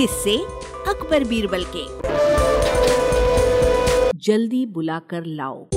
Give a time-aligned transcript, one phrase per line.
[0.00, 0.38] किससे
[0.88, 1.86] अकबर बीरबल के।
[4.18, 5.68] जल्दी बुलाकर लाओ।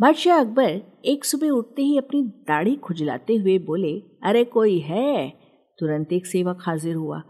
[0.00, 5.30] बादशाह अकबर एक सुबह उठते ही अपनी दाढ़ी खुजलाते हुए बोले, अरे कोई है?
[5.78, 7.22] तुरंत एक सेवक हाजिर हुआ।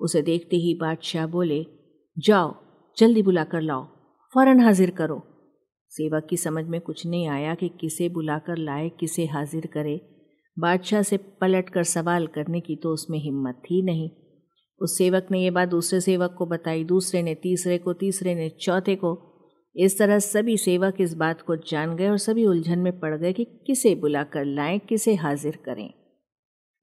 [0.00, 1.66] उसे देखते ही बादशाह बोले,
[2.18, 2.54] जाओ,
[2.98, 3.84] जल्दी बुलाकर लाओ,
[4.34, 5.22] फ़ौरन हाजिर करो।
[5.90, 10.17] सेवक की समझ में कुछ नहीं आया कि किसे बुलाकर लाए, किसे हाजिर करे।
[10.58, 14.10] बादशाह से पलट कर सवाल करने की तो उसमें हिम्मत थी नहीं।
[14.80, 18.48] उस सेवक ने यह बात दूसरे सेवक को बताई, दूसरे ने, तीसरे को, तीसरे ने,
[18.48, 19.16] चौथे को।
[19.76, 23.32] इस तरह सभी सेवक इस बात को जान गए और सभी उलझन में पड़ गए
[23.32, 25.88] कि किसे बुलाकर लाएँ, किसे हाजिर करें।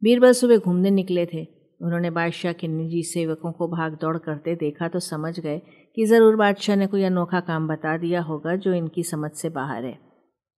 [0.01, 1.47] बीरबल सुबह घूमने निकले थे।
[1.81, 5.61] उन्होंने बादशाह के निजी सेवकों को भाग दौड़ करते देखा तो समझ गए
[5.97, 9.85] कि ज़रूर बादशाह ने कोई अनोखा काम बता दिया होगा जो इनकी समझ से बाहर
[9.85, 9.97] है।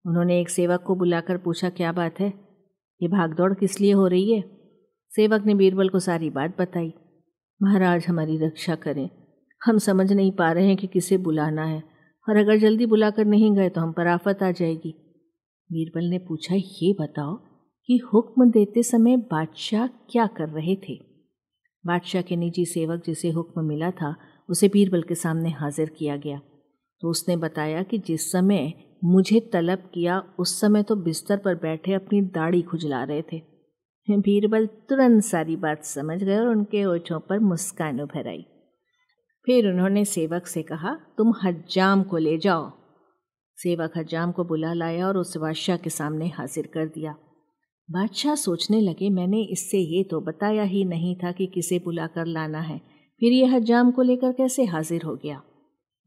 [0.05, 2.46] उन्होंने एक सेवक को बुलाकर पूछा, क्या बात है?
[3.03, 4.45] ये भागदौड़ किस लिए हो रही है?
[5.11, 6.93] सेवक ने बीरबल को सारी बात बताई।
[7.63, 9.09] महाराज हमारी रक्षा करें।
[9.65, 11.83] हम समझ नहीं पा रहे हैं कि किसे बुलाना है,
[12.29, 14.95] और अगर जल्दी बुलाकर नहीं गए तो हम पर आफत आ जाएगी।
[15.73, 17.37] बीरबल ने पूछा, ये बताओ
[17.89, 20.95] कि हुक्म देते समय बादशाह क्या कर रहे थे?
[21.87, 24.15] बादशाह के निजी सेवक जिसे हुक्म मिला था,
[24.49, 26.41] उसे बीरबल के सामने हाजिर किया गया।
[27.01, 28.73] तो उसने बताया कि जिस समय
[29.07, 33.43] मुझे तलब किया। उस समय तो बिस्तर पर बैठे अपनी दाढ़ी खुजला रहे थे।
[34.09, 38.45] बीरबल तुरंत सारी बात समझ गए और उनके ओठों पर मुस्कान उभर आई।
[39.47, 42.71] फिर उन्होंने सेवक से कहा, तुम हज्जाम को ले जाओ।
[43.59, 47.15] सेवक हज्जाम को बुला लाया और उस बादशाह के सामने हाजिर कर दिया।
[47.91, 52.61] बादशाह सोचने लगे, मैंने इससे ये तो बताया ही नहीं था कि किसे बुलाकर लाना
[52.61, 52.79] है।
[53.21, 55.43] फिर ये हज्जाम को लेकर कैसे हाजिर हो गया?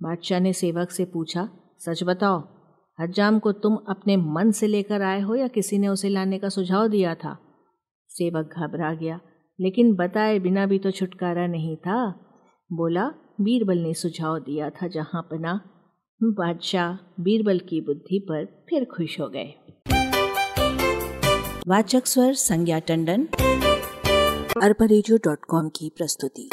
[0.02, 2.59] बादशाह ने सेवक से पूछा, सच बताओ?
[3.02, 6.50] हज्जाम को तुम अपने मन से लेकर आए हो या किसी ने उसे लाने का
[6.50, 7.38] सुझाव दिया था?
[8.10, 9.20] सेवक घबरा गया,
[9.62, 12.26] लेकिन बताए बिना भी तो छुटकारा नहीं था।
[12.74, 15.62] बोला, बीरबल ने सुझाव दिया था जहाँ पना।
[16.24, 19.54] बादशाह, बीरबल की बुद्धि पर फिर खुश हो गए।
[21.68, 23.28] वाचक स्वर संज्ञा टंडन।
[24.64, 26.50] अरबा की प्रस्तुति।